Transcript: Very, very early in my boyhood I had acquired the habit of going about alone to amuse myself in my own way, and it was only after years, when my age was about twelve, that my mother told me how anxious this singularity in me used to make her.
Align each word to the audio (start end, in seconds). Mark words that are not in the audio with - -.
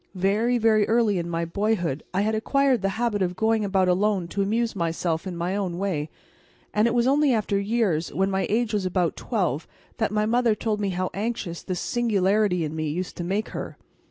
Very, 0.15 0.57
very 0.57 0.87
early 0.87 1.19
in 1.19 1.29
my 1.29 1.45
boyhood 1.45 2.01
I 2.11 2.21
had 2.21 2.33
acquired 2.33 2.81
the 2.81 2.89
habit 2.97 3.21
of 3.21 3.35
going 3.35 3.63
about 3.63 3.87
alone 3.87 4.27
to 4.29 4.41
amuse 4.41 4.75
myself 4.75 5.27
in 5.27 5.37
my 5.37 5.55
own 5.55 5.77
way, 5.77 6.09
and 6.73 6.87
it 6.87 6.95
was 6.95 7.05
only 7.05 7.31
after 7.31 7.59
years, 7.59 8.11
when 8.11 8.31
my 8.31 8.47
age 8.49 8.73
was 8.73 8.83
about 8.87 9.15
twelve, 9.15 9.67
that 9.97 10.09
my 10.11 10.25
mother 10.25 10.55
told 10.55 10.81
me 10.81 10.89
how 10.89 11.11
anxious 11.13 11.61
this 11.61 11.79
singularity 11.81 12.63
in 12.65 12.75
me 12.75 12.89
used 12.89 13.15
to 13.17 13.23
make 13.23 13.49
her. 13.49 13.77